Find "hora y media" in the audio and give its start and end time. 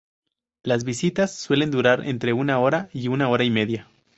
3.29-3.87